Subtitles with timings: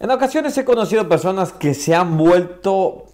[0.00, 3.06] En ocasiones he conocido personas que se han vuelto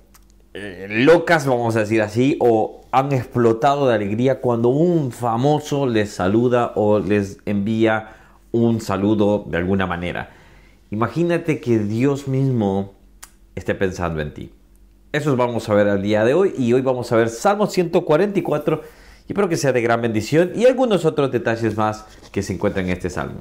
[0.53, 6.11] eh, locas, vamos a decir así, o han explotado de alegría cuando un famoso les
[6.11, 8.17] saluda o les envía
[8.53, 10.35] un saludo de alguna manera.
[10.91, 12.93] Imagínate que Dios mismo
[13.55, 14.53] esté pensando en ti.
[15.11, 18.83] Eso vamos a ver el día de hoy y hoy vamos a ver Salmo 144
[19.27, 22.85] y espero que sea de gran bendición y algunos otros detalles más que se encuentran
[22.85, 23.41] en este salmo.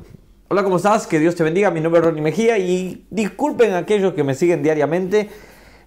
[0.53, 1.07] Hola, ¿cómo estás?
[1.07, 1.71] Que Dios te bendiga.
[1.71, 5.27] Mi nombre es Ronnie Mejía y disculpen a aquellos que me siguen diariamente.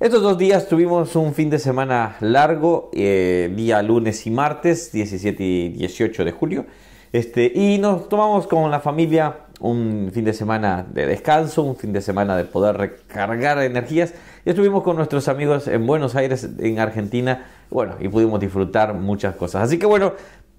[0.01, 5.41] Estos dos días tuvimos un fin de semana largo, eh, día lunes y martes, 17
[5.45, 6.67] y 18 de julio.
[7.13, 11.93] Este, y nos tomamos con la familia un fin de semana de descanso, un fin
[11.93, 14.15] de semana de poder recargar energías.
[14.45, 19.37] Y estuvimos con nuestros amigos en Buenos Aires, en Argentina, bueno, y pudimos disfrutar muchas
[19.37, 19.63] cosas.
[19.63, 20.15] Así que bueno,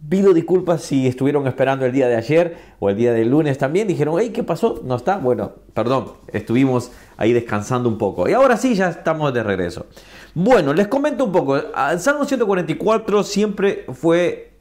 [0.10, 3.88] Pido disculpas si estuvieron esperando el día de ayer o el día del lunes también.
[3.88, 4.82] Dijeron, hey, ¿qué pasó?
[4.84, 5.18] ¿No está?
[5.18, 8.30] Bueno, perdón, estuvimos ahí descansando un poco.
[8.30, 9.88] Y ahora sí, ya estamos de regreso.
[10.36, 11.58] Bueno, les comento un poco.
[11.58, 14.52] El Salmo 144 siempre fue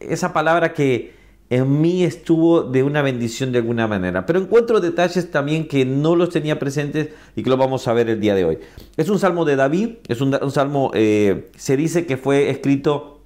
[0.00, 1.18] esa palabra que
[1.50, 4.26] en mí estuvo de una bendición de alguna manera.
[4.26, 8.08] Pero encuentro detalles también que no los tenía presentes y que lo vamos a ver
[8.10, 8.58] el día de hoy.
[8.96, 13.17] Es un salmo de David, es un, salmo, eh, se dice que fue escrito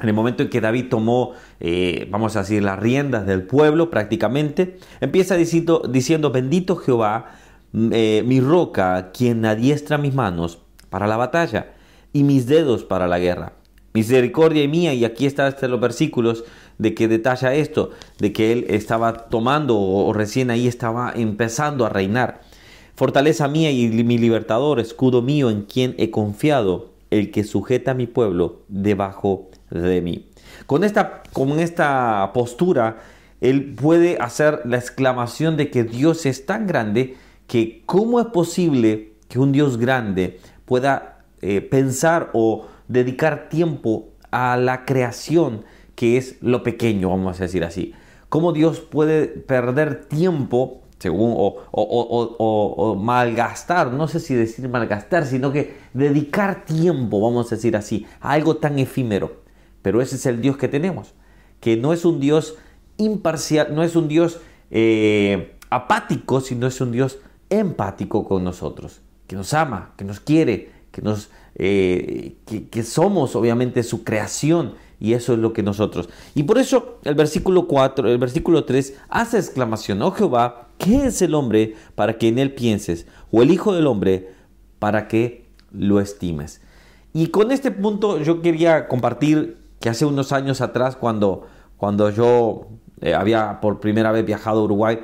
[0.00, 3.90] en el momento en que David tomó, eh, vamos a decir, las riendas del pueblo
[3.90, 7.32] prácticamente, empieza diciendo, bendito Jehová,
[7.72, 10.58] mm, eh, mi roca, quien adiestra mis manos
[10.90, 11.72] para la batalla
[12.12, 13.54] y mis dedos para la guerra.
[13.92, 16.44] Misericordia mía, y aquí están este, los versículos
[16.78, 21.84] de que detalla esto, de que él estaba tomando o, o recién ahí estaba empezando
[21.84, 22.42] a reinar.
[22.94, 27.94] Fortaleza mía y mi libertador, escudo mío en quien he confiado, el que sujeta a
[27.94, 30.28] mi pueblo debajo de mí.
[30.66, 32.98] Con esta, con esta postura,
[33.40, 37.16] él puede hacer la exclamación de que Dios es tan grande
[37.46, 44.56] que cómo es posible que un Dios grande pueda eh, pensar o dedicar tiempo a
[44.56, 47.92] la creación que es lo pequeño, vamos a decir así.
[48.28, 55.52] Cómo Dios puede perder tiempo según, o, o, malgastar, no sé si decir malgastar, sino
[55.52, 59.47] que dedicar tiempo, vamos a decir así, a algo tan efímero.
[59.82, 61.14] Pero ese es el Dios que tenemos,
[61.60, 62.56] que no es un Dios
[62.96, 64.40] imparcial, no es un Dios
[64.70, 67.18] eh, apático, sino es un Dios
[67.50, 72.36] empático con nosotros, que nos ama, que nos quiere, que, nos, eh,
[72.70, 76.08] que, somos obviamente su creación y eso es lo que nosotros.
[76.34, 81.22] Y por eso el versículo 4, el versículo 3 hace exclamación, oh Jehová, ¿qué es
[81.22, 83.06] el hombre para que en él pienses?
[83.30, 84.32] O el Hijo del hombre
[84.78, 86.60] para que lo estimes.
[87.12, 91.46] Y con este punto yo quería compartir que hace unos años atrás, cuando,
[91.76, 92.68] cuando yo
[93.00, 94.98] eh, había por primera vez viajado a Uruguay,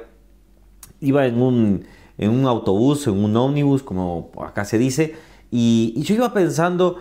[1.00, 1.84] iba en un,
[2.18, 5.14] en un autobús, en un ómnibus, como acá se dice,
[5.50, 6.98] y, yo iba pensando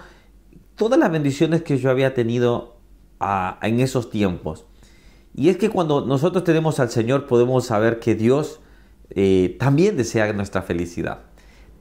[0.76, 2.78] todas las bendiciones que yo había tenido
[3.62, 4.66] en esos tiempos.
[5.36, 8.60] Y es que cuando nosotros tenemos al Señor podemos saber que Dios
[9.10, 11.22] eh, también desea nuestra felicidad.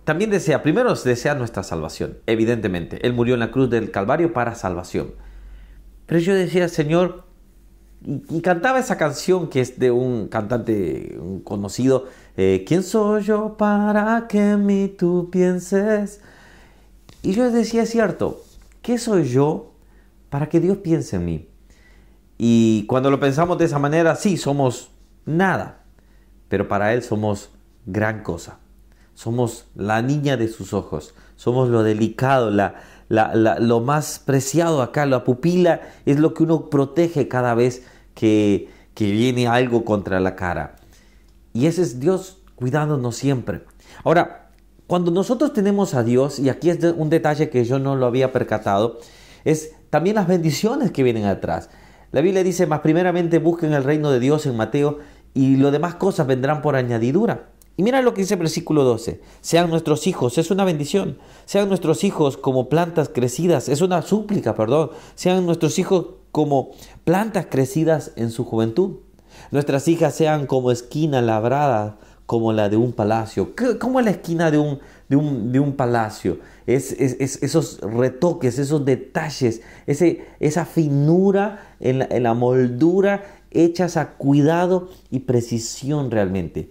[0.05, 3.07] También desea, primero desea nuestra salvación, evidentemente.
[3.07, 5.13] Él murió en la cruz del Calvario para salvación.
[6.07, 7.25] Pero yo decía, Señor,
[8.05, 14.27] y, cantaba esa canción que es de un cantante conocido, eh, ¿quién soy yo para
[14.29, 16.21] que mí tú pienses?
[17.23, 18.43] Y yo decía, es cierto,
[18.83, 19.73] ¿qué soy yo
[20.31, 21.49] para que Dios piense en mí?
[22.39, 24.91] Y cuando lo pensamos de esa manera, sí, somos
[25.25, 25.85] nada,
[26.49, 27.51] pero para Él somos
[27.87, 28.59] gran cosa.
[29.15, 35.23] Somos la niña de sus ojos, somos lo delicado, la, lo más preciado acá, la
[35.23, 37.83] pupila es lo que uno protege cada vez
[38.15, 40.77] que, viene algo contra la cara.
[41.53, 43.65] Y ese es Dios cuidándonos siempre.
[44.05, 44.51] Ahora,
[44.87, 48.33] cuando nosotros tenemos a Dios, y aquí es un detalle que yo no lo había
[48.33, 48.99] percatado,
[49.45, 51.69] es también las bendiciones que vienen atrás.
[52.13, 55.01] La Biblia dice, más primeramente busquen el reino de Dios en Mateo
[55.35, 57.52] y lo demás cosas vendrán por añadidura.
[57.83, 59.21] Mira lo que dice el versículo 12.
[59.41, 61.19] Sean nuestros hijos, es una bendición.
[61.47, 64.91] Sean nuestros hijos como plantas crecidas, es una súplica, perdón.
[65.17, 66.71] Sean nuestros hijos como
[67.03, 68.99] plantas crecidas en su juventud.
[69.51, 73.53] Nuestras hijas sean como esquina labrada, como la de un palacio.
[73.81, 74.79] ¿Cómo es la esquina de un,
[75.09, 76.39] de un, palacio?
[76.69, 84.11] Es, esos retoques, esos detalles, ese, esa finura en la, en la moldura hechas a
[84.11, 86.71] cuidado y precisión realmente.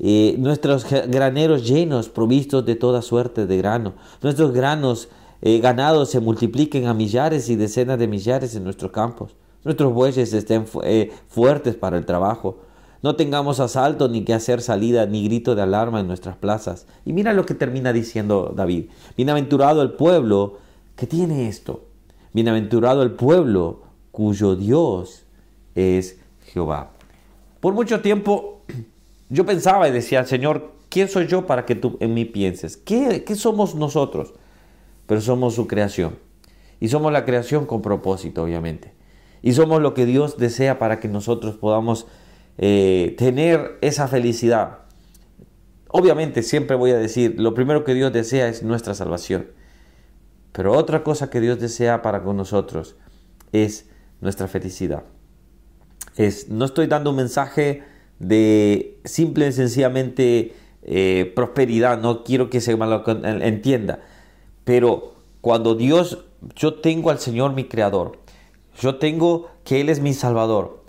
[0.00, 5.08] Nuestros graneros llenos, provistos de toda suerte de grano, nuestros granos
[5.40, 10.32] eh, ganados se multipliquen a millares y decenas de millares en nuestros campos, nuestros bueyes
[10.32, 12.58] estén eh, fuertes para el trabajo,
[13.00, 16.86] No tengamos asalto ni que hacer salida ni grito de alarma en nuestras plazas.
[17.04, 18.86] Y mira lo que termina diciendo David.
[19.16, 20.58] Bienaventurado el pueblo
[20.96, 21.84] que tiene esto.
[22.32, 25.26] Bienaventurado el pueblo cuyo Dios
[25.76, 26.90] es Jehová.
[27.60, 28.57] Por mucho tiempo
[29.30, 32.76] yo pensaba y decía, Señor, ¿quién soy yo para que tú en mí pienses?
[32.76, 34.34] ¿Qué, qué somos nosotros?
[35.06, 36.18] Pero somos su creación.
[36.80, 38.94] Y somos la creación con propósito, obviamente.
[39.42, 42.06] Y somos lo que Dios desea para que nosotros podamos
[42.56, 44.78] eh, tener esa felicidad.
[45.88, 49.48] Obviamente siempre voy a decir, lo primero que Dios desea es nuestra salvación.
[50.52, 52.96] Pero otra cosa que Dios desea para con nosotros
[53.52, 53.88] es
[54.20, 55.04] nuestra felicidad.
[56.16, 57.84] Es, no estoy dando un mensaje
[58.18, 64.00] de simple y sencillamente eh, prosperidad, no quiero que se malo entienda,
[64.64, 66.24] pero cuando Dios,
[66.54, 68.18] yo tengo al Señor mi Creador,
[68.80, 70.84] yo tengo que Él es mi Salvador,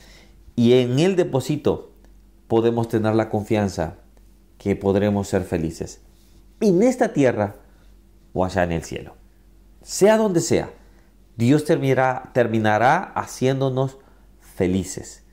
[0.55, 1.91] y en el depósito
[2.47, 3.97] podemos tener la confianza
[4.57, 6.01] que podremos ser felices.
[6.59, 7.55] En esta tierra
[8.33, 9.15] o allá en el cielo.
[9.81, 10.73] Sea donde sea,
[11.37, 13.97] Dios terminará, terminará haciéndonos
[14.41, 15.23] felices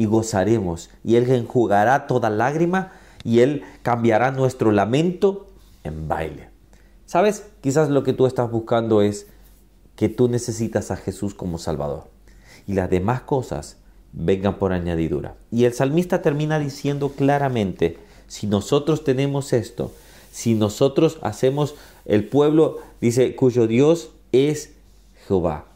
[0.00, 0.88] y gozaremos.
[1.04, 2.90] Y Él enjugará toda lágrima
[3.22, 5.46] y Él cambiará nuestro lamento
[5.84, 6.48] en baile.
[7.04, 7.44] ¿Sabes?
[7.60, 9.26] Quizás lo que tú estás buscando es
[9.96, 12.04] que tú necesitas a Jesús como Salvador.
[12.66, 13.76] Y las demás cosas
[14.14, 15.34] vengan por añadidura.
[15.50, 19.92] Y el salmista termina diciendo claramente, si nosotros tenemos esto,
[20.32, 21.74] si nosotros hacemos
[22.06, 24.72] el pueblo, dice, cuyo Dios es
[25.26, 25.66] Jehová.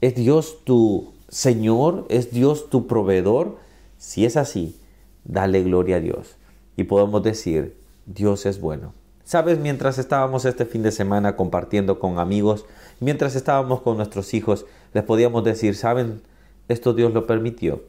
[0.00, 2.06] ¿Es Dios tu Señor?
[2.08, 3.58] ¿Es Dios tu proveedor?
[3.96, 4.78] Si es así,
[5.24, 6.36] dale gloria a Dios.
[6.76, 7.76] Y podemos decir,
[8.06, 8.94] Dios es bueno.
[9.24, 12.64] Sabes, mientras estábamos este fin de semana compartiendo con amigos,
[13.00, 14.64] mientras estábamos con nuestros hijos,
[14.94, 16.22] les podíamos decir, ¿saben?
[16.68, 17.82] Esto Dios lo permitió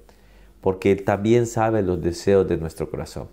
[0.62, 3.28] porque Él también sabe los deseos de nuestro corazón.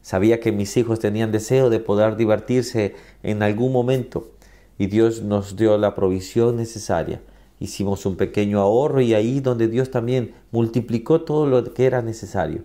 [0.00, 4.30] Sabía que mis hijos tenían deseo de poder divertirse en algún momento
[4.78, 7.20] y Dios nos dio la provisión necesaria.
[7.62, 12.64] Hicimos un pequeño ahorro y ahí donde Dios también multiplicó todo lo que era necesario.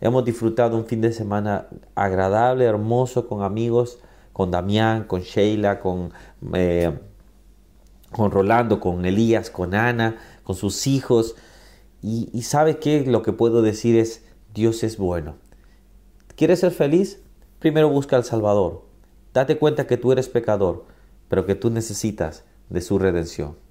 [0.00, 1.66] Hemos disfrutado un fin de semana
[1.96, 3.98] agradable, hermoso con amigos,
[4.32, 6.12] con Damián, con Sheila, con,
[6.54, 6.96] eh,
[8.12, 11.34] con Rolando, con Elías, con Ana, con sus hijos.
[12.00, 15.34] Y, sabe que lo que puedo decir es, Dios es bueno.
[16.36, 17.20] ¿Quieres ser feliz?
[17.58, 18.84] Primero busca al Salvador.
[19.34, 20.84] Date cuenta que tú eres pecador,
[21.26, 23.65] pero que tú necesitas de su redención.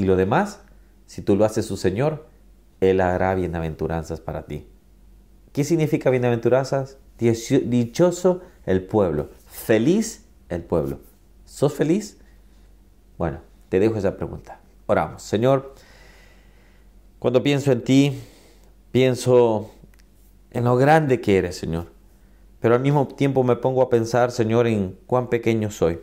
[0.00, 0.62] Y lo demás,
[1.04, 2.26] si tú lo haces su Señor,
[2.80, 4.66] Él hará bienaventuranzas para ti.
[5.52, 6.96] ¿Qué significa bienaventuranzas?
[7.18, 11.00] Dichoso el pueblo, feliz el pueblo.
[11.44, 12.16] ¿Sos feliz?
[13.18, 14.62] Bueno, te dejo esa pregunta.
[14.86, 15.22] Oramos.
[15.22, 15.74] Señor,
[17.18, 18.18] cuando pienso en ti,
[18.92, 19.70] pienso
[20.50, 21.88] en lo grande que eres, Señor.
[22.58, 26.00] Pero al mismo tiempo me pongo a pensar, Señor, en cuán pequeño soy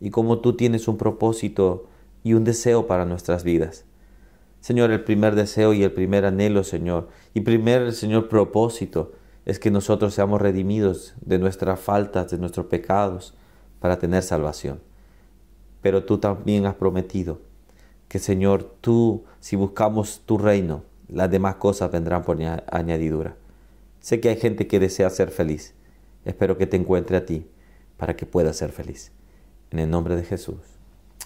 [0.00, 1.90] y cómo tú tienes un propósito
[2.26, 3.84] y un deseo para nuestras vidas.
[4.58, 9.12] Señor, el primer deseo y el primer anhelo, Señor, y primer, Señor, propósito
[9.44, 13.36] es que nosotros seamos redimidos de nuestras faltas, de nuestros pecados,
[13.78, 14.80] para tener salvación.
[15.82, 17.38] Pero tú también has prometido
[18.08, 22.38] que Señor, tú, si buscamos tu reino, las demás cosas vendrán por
[22.72, 23.36] añadidura.
[24.00, 25.74] Sé que hay gente que desea ser feliz.
[26.24, 27.46] Espero que te encuentre a ti
[27.96, 29.12] para que puedas ser feliz.
[29.70, 30.56] En el nombre de Jesús.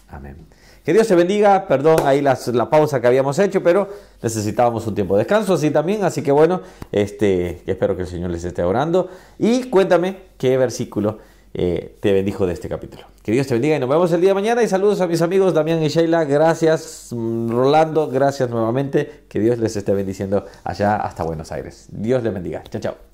[0.08, 0.46] Amén.
[0.84, 1.66] Que Dios te bendiga.
[1.66, 2.36] Perdón ahí la,
[2.70, 3.88] pausa que habíamos hecho, pero
[4.22, 6.04] necesitábamos un tiempo de descanso así también.
[6.04, 9.08] Así que bueno, este, espero que el Señor les esté orando.
[9.38, 11.18] Y cuéntame qué versículo
[11.52, 13.04] eh, te bendijo de este capítulo.
[13.22, 14.62] Que Dios te bendiga y nos vemos el día de mañana.
[14.62, 16.24] Y saludos a mis amigos Damián y Sheila.
[16.24, 18.08] Gracias, mm, Rolando.
[18.08, 19.24] Gracias nuevamente.
[19.28, 21.86] Que Dios les esté bendiciendo allá hasta Buenos Aires.
[21.90, 22.62] Dios les bendiga.
[22.70, 23.09] Chao, chao.